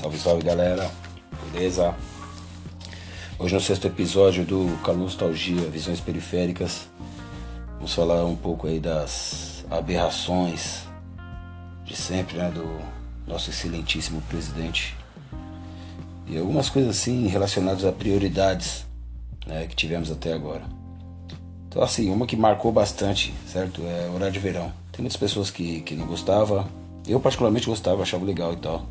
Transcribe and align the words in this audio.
Salve, 0.00 0.18
salve 0.18 0.42
galera, 0.42 0.90
beleza? 1.52 1.94
Hoje 3.38 3.54
no 3.54 3.60
sexto 3.60 3.86
episódio 3.86 4.46
do 4.46 4.64
Nostalgia 4.94 5.68
Visões 5.68 6.00
Periféricas 6.00 6.88
Vamos 7.74 7.92
falar 7.92 8.24
um 8.24 8.34
pouco 8.34 8.66
aí 8.66 8.80
das 8.80 9.62
aberrações 9.70 10.84
de 11.84 11.94
sempre, 11.94 12.38
né, 12.38 12.50
do 12.50 12.64
nosso 13.30 13.50
excelentíssimo 13.50 14.22
presidente 14.22 14.96
e 16.26 16.38
algumas 16.38 16.70
coisas 16.70 16.96
assim 16.96 17.26
relacionadas 17.26 17.84
a 17.84 17.92
prioridades 17.92 18.86
né, 19.46 19.66
que 19.66 19.76
tivemos 19.76 20.10
até 20.10 20.32
agora. 20.32 20.62
Então 21.68 21.82
assim, 21.82 22.10
uma 22.10 22.26
que 22.26 22.36
marcou 22.36 22.72
bastante, 22.72 23.34
certo? 23.46 23.82
É 23.82 24.08
horário 24.08 24.32
de 24.32 24.38
verão. 24.38 24.72
Tem 24.92 25.02
muitas 25.02 25.18
pessoas 25.18 25.50
que, 25.50 25.82
que 25.82 25.94
não 25.94 26.06
gostavam, 26.06 26.66
eu 27.06 27.20
particularmente 27.20 27.66
gostava, 27.66 28.00
achava 28.00 28.24
legal 28.24 28.54
e 28.54 28.56
tal. 28.56 28.86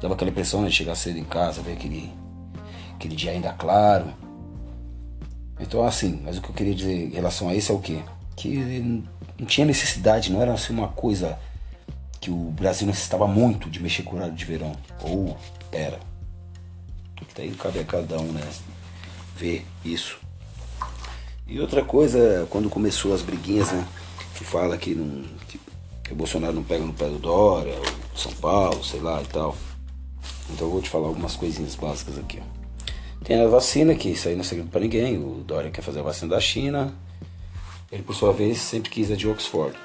Dava 0.00 0.14
aquela 0.14 0.30
impressão 0.30 0.62
né, 0.62 0.68
de 0.68 0.74
chegar 0.74 0.94
cedo 0.94 1.18
em 1.18 1.24
casa, 1.24 1.62
ver 1.62 1.72
aquele, 1.72 2.12
aquele 2.94 3.16
dia 3.16 3.32
ainda 3.32 3.52
claro. 3.52 4.12
Então, 5.58 5.84
assim, 5.84 6.20
mas 6.22 6.36
o 6.36 6.42
que 6.42 6.50
eu 6.50 6.54
queria 6.54 6.74
dizer 6.74 7.08
em 7.08 7.14
relação 7.14 7.48
a 7.48 7.54
isso 7.54 7.72
é 7.72 7.74
o 7.74 7.78
quê? 7.78 8.00
Que 8.34 8.58
não 9.38 9.46
tinha 9.46 9.66
necessidade, 9.66 10.30
não 10.30 10.42
era 10.42 10.52
assim 10.52 10.72
uma 10.72 10.88
coisa 10.88 11.38
que 12.20 12.30
o 12.30 12.50
Brasil 12.50 12.86
necessitava 12.86 13.26
muito 13.26 13.70
de 13.70 13.80
mexer 13.80 14.02
com 14.02 14.14
o 14.14 14.16
horário 14.16 14.34
de 14.34 14.44
verão. 14.44 14.72
Ou 15.02 15.36
era. 15.72 15.98
Daí 17.34 17.50
cabe 17.52 17.78
a 17.78 17.84
cada 17.84 18.18
um, 18.18 18.32
né? 18.32 18.42
Ver 19.36 19.64
isso. 19.84 20.18
E 21.46 21.60
outra 21.60 21.84
coisa, 21.84 22.46
quando 22.50 22.68
começou 22.68 23.14
as 23.14 23.22
briguinhas, 23.22 23.70
né? 23.70 23.86
Que 24.34 24.44
fala 24.44 24.76
que, 24.76 24.94
não, 24.94 25.22
que, 25.46 25.60
que 26.02 26.12
o 26.12 26.16
Bolsonaro 26.16 26.54
não 26.54 26.62
pega 26.62 26.84
no 26.84 26.92
pé 26.92 27.08
do 27.08 27.18
Dória, 27.18 27.74
ou 27.74 28.18
São 28.18 28.32
Paulo, 28.32 28.82
sei 28.84 29.00
lá 29.00 29.22
e 29.22 29.26
tal. 29.26 29.56
Então 30.50 30.66
eu 30.66 30.72
vou 30.72 30.80
te 30.80 30.88
falar 30.88 31.08
algumas 31.08 31.36
coisinhas 31.36 31.74
básicas 31.74 32.18
aqui. 32.18 32.40
Tem 33.24 33.40
a 33.40 33.48
vacina, 33.48 33.94
que 33.94 34.10
isso 34.10 34.28
aí 34.28 34.34
não 34.34 34.42
é 34.42 34.44
segredo 34.44 34.70
para 34.70 34.80
ninguém. 34.80 35.18
O 35.18 35.42
Dória 35.44 35.70
quer 35.70 35.82
fazer 35.82 36.00
a 36.00 36.02
vacina 36.02 36.34
da 36.34 36.40
China. 36.40 36.94
Ele, 37.90 38.02
por 38.02 38.14
sua 38.14 38.32
vez, 38.32 38.58
sempre 38.58 38.90
quis 38.90 39.10
a 39.10 39.16
de 39.16 39.28
Oxford. 39.28 39.76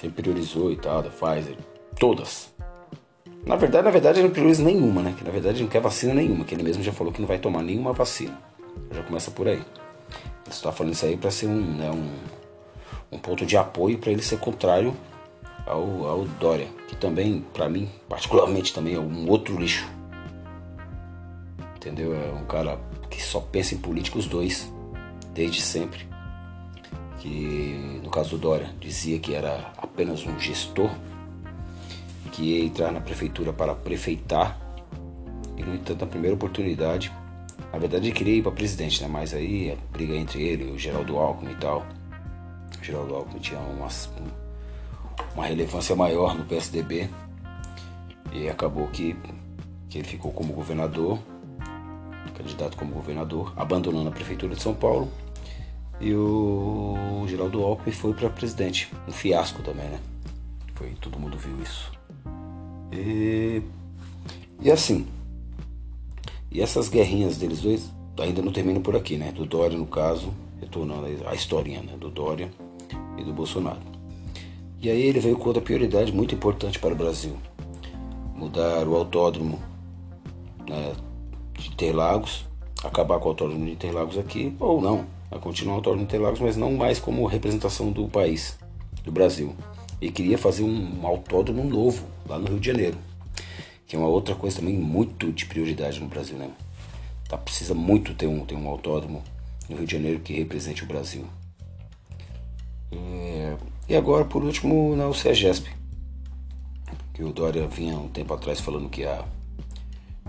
Sempre 0.00 0.22
priorizou 0.22 0.70
e 0.72 0.76
tal, 0.76 1.02
da 1.02 1.10
Pfizer. 1.10 1.56
Todas. 1.98 2.50
Na 3.44 3.56
verdade, 3.56 3.84
na 3.84 3.90
verdade, 3.90 4.18
ele 4.18 4.28
não 4.28 4.34
prioriza 4.34 4.62
nenhuma, 4.62 5.02
né? 5.02 5.14
Que 5.16 5.24
na 5.24 5.30
verdade 5.30 5.56
ele 5.56 5.64
não 5.64 5.70
quer 5.70 5.80
vacina 5.80 6.14
nenhuma, 6.14 6.44
que 6.44 6.54
ele 6.54 6.62
mesmo 6.62 6.82
já 6.82 6.92
falou 6.92 7.12
que 7.12 7.20
não 7.20 7.28
vai 7.28 7.38
tomar 7.38 7.62
nenhuma 7.62 7.92
vacina. 7.92 8.38
Já 8.92 9.02
começa 9.02 9.30
por 9.30 9.48
aí. 9.48 9.56
Ele 9.56 9.64
está 10.48 10.70
falando 10.70 10.92
isso 10.92 11.06
aí 11.06 11.16
para 11.16 11.30
ser 11.30 11.46
um, 11.46 11.76
né, 11.76 11.90
um, 11.90 13.16
um 13.16 13.18
ponto 13.18 13.46
de 13.46 13.56
apoio 13.56 13.98
para 13.98 14.10
ele 14.10 14.22
ser 14.22 14.38
contrário 14.38 14.94
ao, 15.70 16.06
ao 16.06 16.24
Dória, 16.24 16.68
que 16.88 16.96
também, 16.96 17.44
para 17.52 17.68
mim, 17.68 17.88
particularmente 18.08 18.72
também 18.72 18.94
é 18.94 18.98
um 18.98 19.28
outro 19.28 19.58
lixo. 19.58 19.88
Entendeu? 21.76 22.14
É 22.14 22.32
um 22.32 22.44
cara 22.44 22.78
que 23.08 23.22
só 23.22 23.40
pensa 23.40 23.74
em 23.74 23.78
política 23.78 24.18
os 24.18 24.26
dois, 24.26 24.70
desde 25.32 25.60
sempre. 25.60 26.06
Que 27.18 28.00
no 28.02 28.10
caso 28.10 28.30
do 28.30 28.38
Dória 28.38 28.70
dizia 28.80 29.18
que 29.18 29.34
era 29.34 29.72
apenas 29.76 30.26
um 30.26 30.38
gestor 30.38 30.90
que 32.32 32.42
ia 32.42 32.64
entrar 32.64 32.92
na 32.92 33.00
prefeitura 33.00 33.52
para 33.52 33.74
prefeitar 33.74 34.58
e 35.56 35.62
no 35.62 35.74
entanto 35.74 36.00
na 36.02 36.06
primeira 36.06 36.34
oportunidade 36.34 37.12
na 37.72 37.78
verdade 37.78 38.08
ele 38.08 38.14
queria 38.14 38.36
ir 38.36 38.42
para 38.42 38.52
presidente, 38.52 39.02
né? 39.02 39.08
Mas 39.08 39.32
aí 39.32 39.70
a 39.70 39.92
briga 39.92 40.14
entre 40.14 40.42
ele 40.42 40.64
o 40.70 40.78
Geraldo 40.78 41.16
Alckmin 41.16 41.52
e 41.52 41.56
tal. 41.56 41.86
O 42.80 42.84
Geraldo 42.84 43.14
Alckmin 43.14 43.40
tinha 43.40 43.60
umas, 43.60 44.10
uma 45.34 45.46
relevância 45.46 45.94
maior 45.94 46.36
no 46.36 46.44
PSDB 46.44 47.08
e 48.32 48.48
acabou 48.48 48.86
que, 48.88 49.16
que 49.88 49.98
ele 49.98 50.06
ficou 50.06 50.32
como 50.32 50.52
governador, 50.52 51.18
candidato 52.34 52.76
como 52.76 52.92
governador, 52.92 53.52
abandonando 53.56 54.08
a 54.08 54.12
prefeitura 54.12 54.54
de 54.54 54.62
São 54.62 54.74
Paulo 54.74 55.10
e 56.00 56.14
o 56.14 57.24
Geraldo 57.28 57.62
Alckmin 57.62 57.92
foi 57.92 58.14
para 58.14 58.30
presidente, 58.30 58.90
um 59.06 59.12
fiasco 59.12 59.62
também, 59.62 59.86
né? 59.86 60.00
Foi 60.74 60.94
todo 61.00 61.18
mundo 61.18 61.36
viu 61.36 61.60
isso. 61.62 61.92
E, 62.90 63.62
e 64.62 64.70
assim, 64.70 65.06
e 66.50 66.62
essas 66.62 66.88
guerrinhas 66.88 67.36
deles 67.36 67.60
dois 67.60 67.90
ainda 68.18 68.40
não 68.40 68.50
terminam 68.50 68.80
por 68.80 68.96
aqui, 68.96 69.18
né? 69.18 69.30
Do 69.30 69.44
Dória 69.44 69.76
no 69.76 69.86
caso, 69.86 70.32
retornando 70.58 71.06
a 71.26 71.34
historinha, 71.34 71.82
né? 71.82 71.96
Do 71.98 72.10
Dória 72.10 72.50
e 73.18 73.22
do 73.22 73.34
Bolsonaro. 73.34 73.89
E 74.82 74.88
aí 74.88 75.02
ele 75.02 75.20
veio 75.20 75.36
com 75.36 75.46
outra 75.46 75.60
prioridade 75.60 76.10
muito 76.10 76.34
importante 76.34 76.78
para 76.78 76.94
o 76.94 76.96
Brasil. 76.96 77.36
Mudar 78.34 78.88
o 78.88 78.96
autódromo 78.96 79.60
né, 80.66 80.94
de 81.52 81.68
Interlagos, 81.68 82.46
acabar 82.82 83.18
com 83.18 83.26
o 83.26 83.28
autódromo 83.28 83.66
de 83.66 83.72
Interlagos 83.72 84.16
aqui, 84.16 84.54
ou 84.58 84.80
não, 84.80 85.04
continuar 85.42 85.74
o 85.74 85.76
autódromo 85.76 86.06
de 86.06 86.14
Interlagos, 86.14 86.40
mas 86.40 86.56
não 86.56 86.72
mais 86.72 86.98
como 86.98 87.26
representação 87.26 87.92
do 87.92 88.08
país, 88.08 88.58
do 89.04 89.12
Brasil. 89.12 89.54
E 90.00 90.10
queria 90.10 90.38
fazer 90.38 90.62
um 90.62 91.06
autódromo 91.06 91.62
novo 91.62 92.06
lá 92.26 92.38
no 92.38 92.48
Rio 92.48 92.58
de 92.58 92.66
Janeiro, 92.66 92.96
que 93.86 93.94
é 93.94 93.98
uma 93.98 94.08
outra 94.08 94.34
coisa 94.34 94.60
também 94.60 94.78
muito 94.78 95.30
de 95.30 95.44
prioridade 95.44 96.00
no 96.00 96.08
Brasil, 96.08 96.38
né? 96.38 96.50
Tá, 97.28 97.36
precisa 97.36 97.74
muito 97.74 98.14
ter 98.14 98.26
um, 98.26 98.46
ter 98.46 98.54
um 98.54 98.66
autódromo 98.66 99.22
no 99.68 99.76
Rio 99.76 99.86
de 99.86 99.92
Janeiro 99.92 100.20
que 100.20 100.32
represente 100.32 100.82
o 100.82 100.86
Brasil. 100.86 101.26
É, 102.90 103.19
e 103.90 103.96
agora, 103.96 104.24
por 104.24 104.44
último, 104.44 104.94
na 104.94 105.08
UCEGESP, 105.08 105.68
que 107.12 107.24
o 107.24 107.32
Dória 107.32 107.66
vinha 107.66 107.98
um 107.98 108.06
tempo 108.06 108.32
atrás 108.32 108.60
falando 108.60 108.88
que 108.88 109.00
ia 109.00 109.24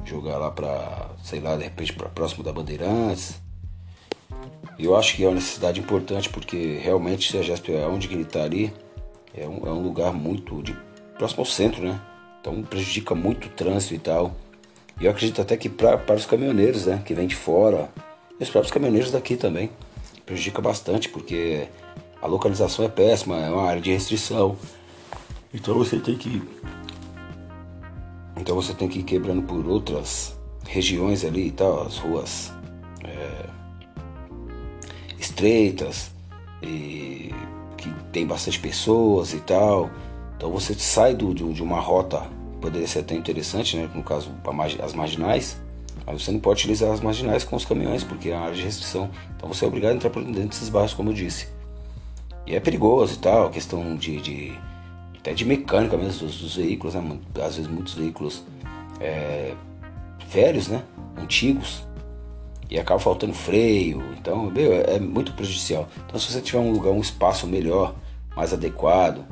jogar 0.04 0.38
lá 0.38 0.50
para, 0.50 1.12
sei 1.24 1.40
lá, 1.40 1.56
de 1.56 1.66
repente 1.66 1.94
para 1.94 2.10
próximo 2.10 2.44
da 2.44 2.52
Bandeirantes. 2.52 3.40
Eu 4.80 4.98
acho 4.98 5.16
que 5.16 5.24
é 5.24 5.28
uma 5.28 5.36
necessidade 5.36 5.80
importante 5.80 6.28
porque 6.28 6.80
realmente 6.82 7.30
o 7.30 7.32
CEGESP 7.32 7.72
é 7.74 7.86
onde 7.86 8.08
ele 8.08 8.24
está 8.24 8.42
ali, 8.42 8.74
é 9.32 9.48
um, 9.48 9.68
é 9.68 9.72
um 9.72 9.84
lugar 9.84 10.12
muito 10.12 10.64
de 10.64 10.76
próximo 11.16 11.42
ao 11.42 11.46
centro, 11.46 11.84
né? 11.84 12.02
Então 12.40 12.64
prejudica 12.64 13.14
muito 13.14 13.46
o 13.46 13.52
trânsito 13.52 13.94
e 13.94 14.00
tal. 14.00 14.36
E 15.00 15.06
eu 15.06 15.12
acredito 15.12 15.40
até 15.40 15.56
que 15.56 15.70
para 15.70 16.16
os 16.16 16.26
caminhoneiros, 16.26 16.88
né, 16.88 17.00
que 17.06 17.14
vêm 17.14 17.28
de 17.28 17.36
fora, 17.36 17.92
e 18.40 18.44
os 18.44 18.50
próprios 18.50 18.74
caminhoneiros 18.74 19.12
daqui 19.12 19.38
também, 19.38 19.70
prejudica 20.26 20.64
bastante 20.64 21.10
porque 21.10 21.68
a 22.22 22.28
localização 22.28 22.86
é 22.86 22.90
péssima, 22.90 23.38
é 23.38 23.50
uma 23.50 23.64
área 23.64 23.82
de 23.82 23.92
restrição. 23.92 24.56
Então 25.54 25.76
você 25.76 26.00
tem 26.00 26.16
que 26.16 26.42
então 28.38 28.56
você 28.56 28.74
tem 28.74 28.88
que 28.88 29.00
ir 29.00 29.04
quebrando 29.04 29.44
por 29.44 29.68
outras 29.68 30.36
regiões 30.68 31.24
ali 31.26 31.48
e 31.48 31.52
tal, 31.52 31.84
as 31.86 31.98
ruas 31.98 32.52
é, 33.04 33.46
estreitas 35.20 36.12
e 36.62 37.34
que 37.78 37.90
tem 38.12 38.26
bastante 38.26 38.60
pessoas 38.60 39.34
e 39.34 39.40
tal. 39.40 39.90
Então 40.38 40.52
você 40.52 40.74
sai 40.74 41.14
do, 41.14 41.34
de, 41.34 41.54
de 41.54 41.62
uma 41.62 41.80
rota 41.80 42.26
poderia 42.62 42.88
ser 42.88 43.00
até 43.00 43.16
interessante, 43.16 43.76
né? 43.76 43.90
No 43.94 44.04
caso 44.04 44.32
as 44.84 44.94
marginais, 44.94 45.58
mas 46.06 46.22
você 46.22 46.32
não 46.32 46.40
pode 46.40 46.60
utilizar 46.60 46.92
as 46.92 47.02
marginais 47.02 47.44
com 47.44 47.56
os 47.56 47.66
caminhões 47.66 48.04
porque 48.04 48.30
é 48.30 48.36
uma 48.36 48.46
área 48.46 48.56
de 48.56 48.64
restrição. 48.64 49.10
Então 49.36 49.50
você 49.50 49.66
é 49.66 49.68
obrigado 49.68 49.94
a 49.94 49.96
entrar 49.96 50.10
por 50.12 50.24
dentro 50.24 50.50
desses 50.50 50.70
bairros, 50.70 50.94
como 50.94 51.10
eu 51.10 51.14
disse. 51.14 51.48
E 52.46 52.56
é 52.56 52.60
perigoso 52.60 53.16
e 53.16 53.18
tal, 53.18 53.50
questão 53.50 53.96
de, 53.96 54.20
de 54.22 54.54
até 55.18 55.34
de 55.34 55.46
mecânica 55.46 55.96
mesmo 55.96 56.28
dos, 56.28 56.40
dos, 56.40 56.56
veículos, 56.56 56.96
né? 56.96 57.20
Às 57.36 57.56
vezes 57.56 57.70
muitos 57.70 57.94
veículos 57.94 58.44
é, 59.00 59.54
velhos, 60.28 60.68
né? 60.68 60.84
Antigos. 61.16 61.84
E 62.70 62.80
acaba 62.80 63.00
faltando 63.00 63.34
freio. 63.34 64.02
Então, 64.18 64.50
meu, 64.50 64.74
é, 64.74 64.96
é 64.96 65.00
muito 65.00 65.34
prejudicial. 65.34 65.88
Então 66.08 66.20
se 66.20 66.32
você 66.32 66.42
tiver 66.42 66.60
um 66.60 66.72
lugar, 66.72 66.92
um 66.92 67.02
espaço 67.02 67.46
melhor, 67.46 67.94
mais 68.36 68.54
adequado 68.54 69.24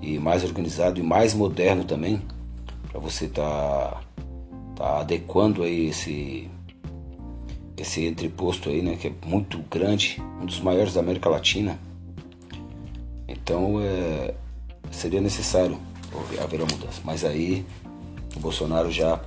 e 0.00 0.18
mais 0.18 0.44
organizado 0.44 1.00
e 1.00 1.02
mais 1.02 1.34
moderno 1.34 1.84
também, 1.84 2.20
para 2.90 3.00
você 3.00 3.26
tá, 3.26 4.00
tá 4.76 5.00
adequando 5.00 5.62
aí 5.62 5.88
esse 5.88 6.48
esse 7.76 8.06
entreposto 8.06 8.68
aí, 8.68 8.80
né, 8.80 8.96
que 8.96 9.08
é 9.08 9.12
muito 9.26 9.58
grande, 9.68 10.22
um 10.40 10.46
dos 10.46 10.60
maiores 10.60 10.94
da 10.94 11.00
América 11.00 11.28
Latina. 11.28 11.78
Então 13.32 13.80
é, 13.80 14.34
seria 14.90 15.20
necessário 15.20 15.78
haver 16.42 16.60
uma 16.60 16.70
mudança. 16.70 17.00
Mas 17.04 17.24
aí 17.24 17.64
o 18.36 18.40
Bolsonaro 18.40 18.90
já, 18.90 19.20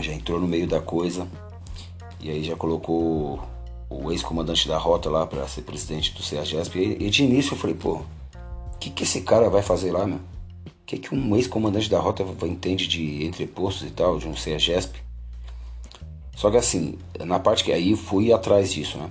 já 0.00 0.12
entrou 0.12 0.40
no 0.40 0.48
meio 0.48 0.66
da 0.66 0.80
coisa 0.80 1.26
e 2.20 2.30
aí 2.30 2.42
já 2.42 2.56
colocou 2.56 3.40
o 3.88 4.10
ex-comandante 4.10 4.66
da 4.66 4.76
rota 4.76 5.08
lá 5.08 5.26
para 5.26 5.46
ser 5.46 5.62
presidente 5.62 6.12
do 6.12 6.22
CEAGESP. 6.22 6.78
E, 6.78 7.06
e 7.06 7.10
de 7.10 7.24
início 7.24 7.54
eu 7.54 7.58
falei, 7.58 7.76
pô, 7.76 7.94
o 7.94 8.78
que, 8.80 8.90
que 8.90 9.04
esse 9.04 9.20
cara 9.20 9.48
vai 9.48 9.62
fazer 9.62 9.92
lá, 9.92 10.06
meu? 10.06 10.18
O 10.18 10.86
que, 10.86 10.98
que 10.98 11.14
um 11.14 11.36
ex-comandante 11.36 11.88
da 11.88 11.98
rota 11.98 12.24
entende 12.42 12.86
de 12.86 13.24
entrepostos 13.24 13.86
e 13.86 13.90
tal, 13.90 14.18
de 14.18 14.28
um 14.28 14.36
CEAGESP? 14.36 14.98
Só 16.36 16.50
que 16.50 16.56
assim, 16.56 16.98
na 17.24 17.38
parte 17.38 17.64
que 17.64 17.72
aí 17.72 17.96
fui 17.96 18.32
atrás 18.32 18.72
disso, 18.72 18.98
né? 18.98 19.10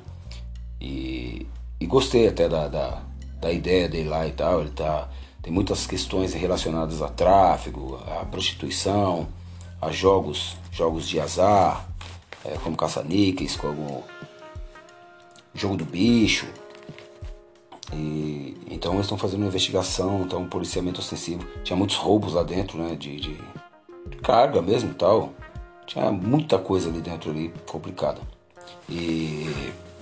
E, 0.80 1.48
e 1.80 1.86
gostei 1.86 2.28
até 2.28 2.50
da, 2.50 2.68
da, 2.68 3.02
da 3.44 3.52
ideia 3.52 3.90
dele 3.90 4.08
lá 4.08 4.26
e 4.26 4.32
tal. 4.32 4.62
Ele 4.62 4.72
tá, 4.72 5.10
tem 5.42 5.52
muitas 5.52 5.86
questões 5.86 6.34
relacionadas 6.34 7.02
a 7.02 7.10
tráfego, 7.10 8.00
a 8.08 8.26
prostituição, 8.26 9.28
a 9.82 9.92
jogos, 9.92 10.56
jogos 10.72 11.08
de 11.08 11.20
azar, 11.20 11.86
é, 12.46 12.58
como 12.64 12.78
caça-níqueis, 12.78 13.56
como 13.58 14.04
jogo 15.54 15.76
do 15.76 15.86
bicho. 15.86 16.48
E, 17.92 18.58
então 18.72 18.94
eles 18.94 19.06
estão 19.06 19.18
fazendo 19.18 19.42
uma 19.42 19.48
investigação, 19.48 20.22
então 20.22 20.40
um 20.40 20.48
policiamento 20.48 21.02
ostensivo. 21.02 21.46
Tinha 21.64 21.76
muitos 21.76 21.98
roubos 21.98 22.34
lá 22.34 22.44
dentro, 22.44 22.78
né? 22.78 22.96
De, 22.96 23.20
de, 23.20 23.38
de 24.08 24.18
carga 24.18 24.62
mesmo 24.62 24.92
e 24.92 24.96
tal. 24.96 25.34
Tinha 25.86 26.10
muita 26.12 26.58
coisa 26.58 26.90
ali 26.90 27.02
dentro 27.02 27.30
ali 27.30 27.54
complicada. 27.68 28.22
E 28.90 29.54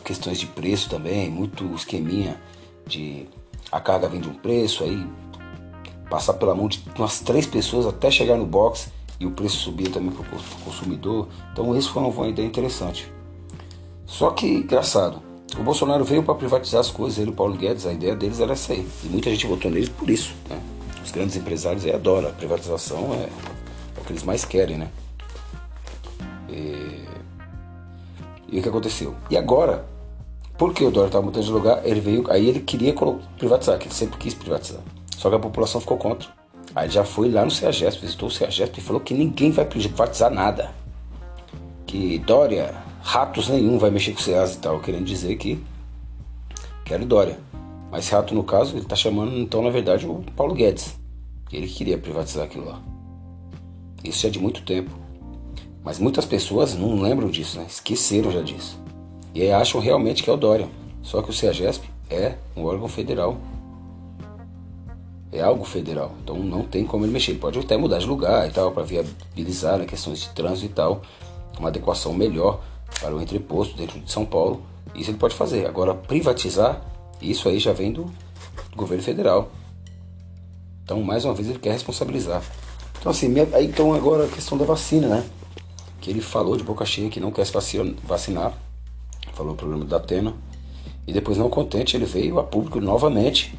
questões 0.06 0.40
de 0.40 0.46
preço 0.46 0.90
também, 0.90 1.30
muito 1.30 1.66
esqueminha 1.74 2.40
de 2.86 3.28
a 3.72 3.80
carga 3.80 4.08
vem 4.08 4.20
de 4.20 4.30
um 4.30 4.34
preço, 4.34 4.84
aí 4.84 5.06
passar 6.10 6.34
pela 6.34 6.54
mão 6.54 6.68
de 6.68 6.84
umas 6.98 7.22
três 7.22 7.46
pessoas 7.46 7.86
até 7.86 8.12
chegar 8.12 8.36
no 8.36 8.46
box 8.46 8.92
e 9.20 9.26
o 9.26 9.32
preço 9.32 9.58
subir 9.58 9.90
também 9.90 10.12
para 10.12 10.22
o 10.22 10.42
consumidor. 10.66 11.28
Então 11.54 11.76
isso 11.78 11.92
foi 11.94 12.04
uma 12.04 12.28
ideia 12.28 12.46
interessante. 12.46 13.12
Só 14.06 14.32
que, 14.32 14.46
engraçado, 14.46 15.22
o 15.58 15.64
Bolsonaro 15.64 16.04
veio 16.04 16.24
para 16.24 16.36
privatizar 16.36 16.82
as 16.82 16.90
coisas, 16.90 17.18
ele 17.18 17.30
e 17.30 17.34
o 17.34 17.36
Paulo 17.36 17.56
Guedes, 17.56 17.86
a 17.86 17.94
ideia 17.94 18.16
deles 18.16 18.40
era 18.40 18.54
essa 18.54 18.74
aí. 18.74 18.86
E 19.04 19.08
muita 19.08 19.30
gente 19.30 19.48
votou 19.48 19.72
neles 19.72 19.90
por 19.90 20.10
isso. 20.10 20.34
Né? 20.50 20.60
Os 21.04 21.12
grandes 21.12 21.36
empresários 21.36 21.86
aí 21.86 21.94
adoram, 21.94 22.30
a 22.30 22.34
privatização 22.34 23.14
é, 23.14 23.24
é 23.98 24.02
o 24.02 24.04
que 24.04 24.12
eles 24.12 24.24
mais 24.24 24.44
querem, 24.44 24.78
né? 24.78 24.90
E, 26.50 27.06
e 28.50 28.60
o 28.60 28.62
que 28.62 28.70
aconteceu? 28.70 29.16
E 29.30 29.38
agora, 29.38 29.86
porque 30.62 30.86
o 30.86 30.92
Dória 30.92 31.08
estava 31.08 31.26
mudando 31.26 31.44
de 31.44 31.52
lugar, 31.52 31.82
ele 31.84 32.00
veio, 32.00 32.24
aí 32.30 32.48
ele 32.48 32.60
queria 32.60 32.94
privatizar, 33.36 33.80
que 33.80 33.88
ele 33.88 33.96
sempre 33.96 34.20
quis 34.20 34.36
privatizar. 34.36 34.80
Só 35.18 35.28
que 35.28 35.36
a 35.36 35.40
população 35.40 35.82
ficou 35.82 35.98
contra. 35.98 36.30
Aí 36.76 36.88
já 36.88 37.04
foi 37.04 37.32
lá 37.32 37.44
no 37.44 37.50
CEAGESP, 37.50 38.02
visitou 38.02 38.28
o 38.28 38.32
CEAGESP 38.32 38.78
e 38.78 38.84
falou 38.84 39.02
que 39.02 39.16
ninguém 39.16 39.50
vai 39.50 39.66
privatizar 39.66 40.30
nada. 40.30 40.72
Que 41.88 42.20
Dória, 42.20 42.76
ratos 43.02 43.50
nenhum 43.50 43.80
vai 43.80 43.90
mexer 43.90 44.12
com 44.12 44.20
o 44.20 44.22
CEAS 44.22 44.54
e 44.54 44.60
tal, 44.60 44.80
querendo 44.80 45.04
dizer 45.04 45.36
que 45.38 45.60
quero 46.86 47.08
Dória. 47.08 47.40
Mas 47.90 48.10
rato, 48.10 48.36
no 48.36 48.44
caso, 48.44 48.74
ele 48.76 48.84
está 48.84 48.96
chamando, 48.96 49.36
então, 49.40 49.64
na 49.64 49.72
verdade, 49.72 50.06
o 50.06 50.24
Paulo 50.36 50.54
Guedes. 50.54 50.96
Ele 51.52 51.66
queria 51.66 51.98
privatizar 51.98 52.46
aquilo 52.46 52.66
lá. 52.66 52.80
Isso 54.04 54.22
já 54.22 54.28
é 54.28 54.32
de 54.32 54.38
muito 54.38 54.62
tempo. 54.62 54.92
Mas 55.84 55.98
muitas 55.98 56.26
pessoas 56.26 56.76
não 56.76 57.02
lembram 57.02 57.32
disso, 57.32 57.58
né? 57.58 57.66
Esqueceram 57.68 58.30
já 58.30 58.44
disso. 58.44 58.80
E 59.34 59.50
acham 59.50 59.80
realmente 59.80 60.24
que 60.24 60.30
é 60.30 60.34
o 60.34 60.38
Dória. 60.38 60.68
Só 61.02 61.22
que 61.22 61.30
o 61.30 61.34
CEAGESP 61.34 61.90
é 62.10 62.36
um 62.56 62.66
órgão 62.66 62.88
federal 62.88 63.38
é 65.32 65.42
algo 65.42 65.64
federal, 65.64 66.14
então 66.22 66.38
não 66.38 66.64
tem 66.64 66.86
como 66.86 67.06
ele 67.06 67.14
mexer. 67.14 67.32
Ele 67.32 67.40
pode 67.40 67.58
até 67.58 67.78
mudar 67.78 68.00
de 68.00 68.06
lugar 68.06 68.48
e 68.48 68.52
tal, 68.52 68.72
para 68.72 68.84
viabilizar 68.84 69.78
né, 69.78 69.86
questões 69.86 70.20
de 70.20 70.30
trânsito 70.30 70.66
e 70.66 70.70
tal, 70.70 71.02
uma 71.58 71.70
adequação 71.70 72.14
melhor 72.14 72.62
para 73.00 73.16
o 73.16 73.22
entreposto 73.22 73.78
dentro 73.78 74.00
de 74.00 74.12
São 74.12 74.26
Paulo. 74.26 74.62
Isso 74.94 75.10
ele 75.10 75.18
pode 75.18 75.34
fazer. 75.34 75.66
Agora, 75.66 75.94
privatizar, 75.94 76.82
isso 77.22 77.48
aí 77.48 77.60
já 77.60 77.72
vem 77.72 77.94
do, 77.94 78.12
governo 78.76 79.04
federal. 79.04 79.50
Então, 80.84 81.02
mais 81.02 81.24
uma 81.24 81.34
vez, 81.34 81.48
ele 81.48 81.60
quer 81.60 81.72
responsabilizar. 81.72 82.44
Então, 83.00 83.12
assim, 83.12 83.34
aí, 83.54 83.66
então 83.66 83.94
agora 83.94 84.26
a 84.26 84.28
questão 84.28 84.58
da 84.58 84.66
vacina, 84.66 85.08
né? 85.08 85.26
Que 86.02 86.10
ele 86.10 86.22
falou 86.22 86.58
de 86.58 86.64
boca 86.64 86.86
cheia 86.86 87.10
que 87.10 87.20
não 87.20 87.32
quer 87.32 87.46
se 87.46 87.54
vacinar. 88.04 88.54
Falou 89.34 89.54
o 89.54 89.56
problema 89.56 89.86
da 89.86 89.98
Atena. 89.98 90.34
E 91.08 91.14
depois, 91.14 91.38
não 91.38 91.50
contente, 91.50 91.96
ele 91.96 92.06
veio 92.06 92.40
a 92.40 92.44
público 92.44 92.80
novamente 92.80 93.58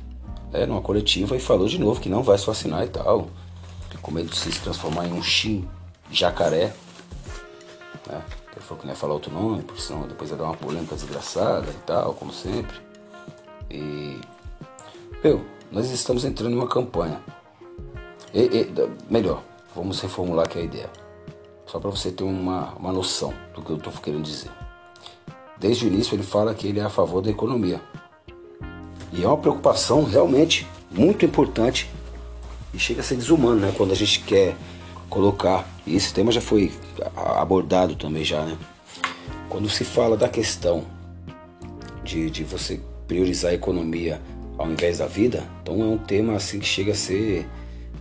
é, 0.53 0.67
numa 0.67 0.81
coletiva 0.81 1.37
e 1.37 1.41
falou 1.41 1.67
de 1.67 1.79
novo 1.79 2.01
que 2.01 2.09
não 2.09 2.23
vai 2.23 2.39
se 2.39 2.47
vacinar 2.47 2.85
e 2.85 2.89
tal. 2.89 3.29
Com 4.01 4.11
medo 4.11 4.31
de 4.31 4.37
se 4.37 4.51
transformar 4.61 5.07
em 5.07 5.13
um 5.13 5.23
chim 5.23 5.69
jacaré. 6.11 6.73
Né? 8.07 8.23
Ele 8.53 8.61
falou 8.61 8.81
que 8.81 8.87
não 8.87 8.93
ia 8.93 8.97
falar 8.97 9.15
outro 9.15 9.33
nome, 9.33 9.63
porque 9.63 9.81
senão 9.81 10.07
depois 10.07 10.31
ia 10.31 10.37
dar 10.37 10.45
uma 10.45 10.57
polêmica 10.57 10.95
desgraçada 10.95 11.71
e 11.71 11.87
tal, 11.87 12.15
como 12.15 12.33
sempre. 12.33 12.77
E. 13.71 14.19
Meu, 15.23 15.45
nós 15.71 15.91
estamos 15.91 16.25
entrando 16.25 16.53
em 16.53 16.57
uma 16.57 16.69
campanha. 16.69 17.21
E, 18.35 18.41
e, 18.41 18.73
melhor, 19.09 19.43
vamos 19.75 20.01
reformular 20.01 20.47
aqui 20.47 20.59
a 20.59 20.63
ideia. 20.63 20.91
Só 21.67 21.79
para 21.79 21.91
você 21.91 22.11
ter 22.11 22.25
uma, 22.25 22.75
uma 22.75 22.93
noção 22.93 23.33
do 23.55 23.63
que 23.63 23.71
eu 23.71 23.77
estou 23.77 23.93
querendo 23.95 24.25
dizer. 24.25 24.51
Desde 25.63 25.85
o 25.85 25.89
início 25.89 26.17
ele 26.17 26.25
fala 26.25 26.53
que 26.53 26.67
ele 26.67 26.81
é 26.81 26.83
a 26.83 26.91
favor 26.91 27.23
da 27.23 27.31
economia. 27.31 27.81
E 29.13 29.23
é 29.23 29.27
uma 29.27 29.37
preocupação 29.37 30.03
realmente 30.03 30.67
muito 30.91 31.25
importante 31.25 31.89
e 32.75 32.79
chega 32.81 33.01
a 33.01 33.05
ser 33.05 33.15
desumano, 33.15 33.61
né? 33.61 33.73
Quando 33.77 33.93
a 33.93 33.95
gente 33.95 34.21
quer 34.21 34.57
colocar, 35.09 35.65
e 35.87 35.95
esse 35.95 36.13
tema 36.13 36.33
já 36.33 36.41
foi 36.41 36.73
abordado 37.15 37.95
também 37.95 38.25
já, 38.25 38.43
né? 38.45 38.59
Quando 39.49 39.69
se 39.69 39.85
fala 39.85 40.17
da 40.17 40.29
questão 40.29 40.85
de, 42.03 42.29
de 42.29 42.43
você 42.43 42.81
priorizar 43.07 43.53
a 43.53 43.55
economia 43.55 44.21
ao 44.59 44.69
invés 44.69 44.99
da 44.99 45.07
vida, 45.07 45.45
então 45.63 45.81
é 45.81 45.85
um 45.85 45.99
tema 45.99 46.35
assim 46.35 46.59
que 46.59 46.67
chega 46.67 46.91
a 46.91 46.97
ser 46.97 47.47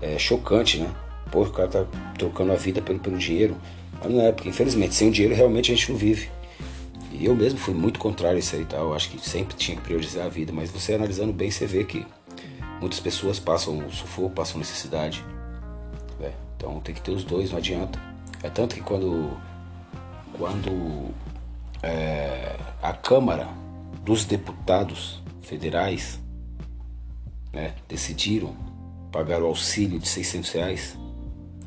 é, 0.01 0.17
chocante, 0.17 0.79
né? 0.79 0.89
Pô, 1.29 1.43
o 1.43 1.49
cara 1.51 1.67
tá 1.67 1.85
trocando 2.17 2.53
a 2.53 2.55
vida 2.55 2.81
pelo, 2.81 2.97
pelo 2.97 3.19
dinheiro. 3.19 3.55
Mas 4.01 4.11
não 4.11 4.21
é, 4.21 4.31
porque 4.31 4.49
infelizmente 4.49 4.95
sem 4.95 5.09
o 5.09 5.11
dinheiro 5.11 5.35
realmente 5.35 5.71
a 5.71 5.75
gente 5.75 5.91
não 5.91 5.97
vive. 5.97 6.27
Eu 7.25 7.35
mesmo 7.35 7.59
fui 7.59 7.73
muito 7.73 7.99
contrário 7.99 8.37
a 8.37 8.39
isso 8.39 8.55
aí, 8.55 8.65
tá? 8.65 8.77
Eu 8.77 8.93
acho 8.93 9.09
que 9.09 9.19
sempre 9.19 9.55
tinha 9.55 9.77
que 9.77 9.83
priorizar 9.83 10.25
a 10.25 10.29
vida, 10.29 10.51
mas 10.51 10.71
você 10.71 10.93
analisando 10.93 11.31
bem, 11.31 11.51
você 11.51 11.65
vê 11.65 11.83
que 11.83 12.05
muitas 12.79 12.99
pessoas 12.99 13.39
passam 13.39 13.89
sufoco, 13.91 14.31
passam 14.31 14.57
necessidade. 14.57 15.23
Né? 16.19 16.31
Então 16.57 16.79
tem 16.79 16.95
que 16.95 17.01
ter 17.01 17.11
os 17.11 17.23
dois, 17.23 17.51
não 17.51 17.57
adianta. 17.57 17.99
É 18.41 18.49
tanto 18.49 18.75
que 18.75 18.81
quando, 18.81 19.37
quando 20.33 21.11
é, 21.83 22.55
a 22.81 22.93
Câmara 22.93 23.47
dos 24.03 24.25
Deputados 24.25 25.21
Federais 25.41 26.19
né, 27.53 27.75
decidiram 27.87 28.55
pagar 29.11 29.41
o 29.41 29.45
auxílio 29.45 29.99
de 29.99 30.07
600 30.07 30.51
reais 30.51 30.97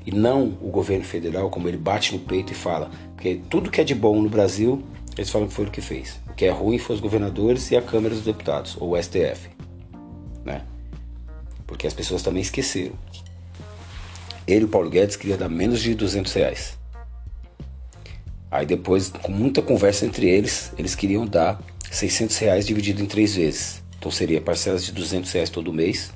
e 0.07 0.11
não 0.11 0.59
o 0.61 0.71
governo 0.71 1.05
federal, 1.05 1.49
como 1.49 1.69
ele 1.69 1.77
bate 1.77 2.13
no 2.13 2.19
peito 2.19 2.53
e 2.53 2.57
fala, 2.57 2.91
porque 3.15 3.41
tudo 3.49 3.71
que 3.71 3.81
é 3.81 3.85
de 3.85 3.95
bom 3.95 4.21
no 4.21 4.29
Brasil 4.29 4.83
eles 5.17 5.31
falam 5.31 5.47
que 5.49 5.55
foi 5.55 5.67
o 5.67 5.71
que 5.71 5.81
fez. 5.81 6.21
O 6.29 6.35
que 6.35 6.45
é 6.45 6.51
ruim 6.51 6.79
foi 6.79 6.97
os 6.97 7.01
governadores 7.01 7.71
e 7.71 7.77
a 7.77 7.83
Câmara 7.83 8.15
dos 8.15 8.25
Deputados, 8.25 8.77
ou 8.81 8.91
o 8.91 9.03
STF. 9.03 9.51
Né? 10.45 10.63
Porque 11.67 11.87
as 11.87 11.95
pessoas 11.95 12.23
também 12.23 12.43
esqueceram. 12.43 12.95
Ele, 14.47 14.65
o 14.65 14.69
Paulo 14.69 14.91
Guedes, 14.91 15.17
queria 15.17 15.37
dar 15.37 15.49
menos 15.49 15.81
de 15.81 15.95
200 15.95 16.33
reais. 16.33 16.79
Aí 18.51 18.67
depois, 18.67 19.09
com 19.09 19.33
muita 19.33 19.63
conversa 19.63 20.05
entre 20.05 20.29
eles, 20.29 20.73
eles 20.77 20.95
queriam 20.95 21.27
dar 21.27 21.61
600 21.91 22.37
reais 22.39 22.67
dividido 22.67 23.03
em 23.03 23.07
três 23.07 23.37
vezes. 23.37 23.83
Então 23.99 24.11
seria 24.11 24.41
parcelas 24.41 24.85
de 24.85 24.93
200 24.93 25.33
reais 25.33 25.49
todo 25.49 25.73
mês, 25.73 26.13